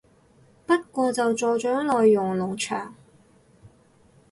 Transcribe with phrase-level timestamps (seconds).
[0.65, 2.95] 不過就助長內容農場